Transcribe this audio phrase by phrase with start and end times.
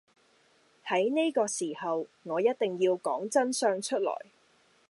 [0.87, 4.11] 喺呢個時候我一定要講真相出來